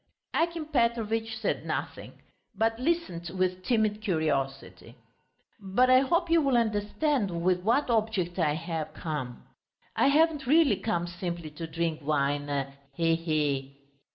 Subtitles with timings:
[0.33, 2.13] Akim Petrovitch said nothing,
[2.55, 4.95] but listened with timid curiosity.
[5.59, 9.43] "But I hope you will understand, with what object I have come....
[9.95, 12.73] I haven't really come simply to drink wine...
[12.95, 13.77] he he!"